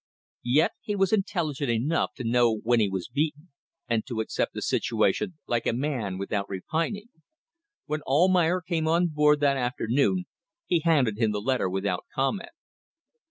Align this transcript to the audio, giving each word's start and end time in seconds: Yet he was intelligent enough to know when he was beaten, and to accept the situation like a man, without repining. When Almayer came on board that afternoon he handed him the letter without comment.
Yet 0.49 0.71
he 0.81 0.95
was 0.95 1.13
intelligent 1.13 1.69
enough 1.69 2.15
to 2.15 2.23
know 2.23 2.57
when 2.63 2.79
he 2.79 2.89
was 2.89 3.07
beaten, 3.07 3.49
and 3.87 4.03
to 4.07 4.19
accept 4.19 4.55
the 4.55 4.61
situation 4.63 5.37
like 5.45 5.67
a 5.67 5.73
man, 5.73 6.17
without 6.17 6.49
repining. 6.49 7.09
When 7.85 8.01
Almayer 8.07 8.61
came 8.61 8.87
on 8.87 9.09
board 9.09 9.41
that 9.41 9.57
afternoon 9.57 10.25
he 10.65 10.79
handed 10.79 11.19
him 11.19 11.33
the 11.33 11.39
letter 11.39 11.69
without 11.69 12.05
comment. 12.15 12.49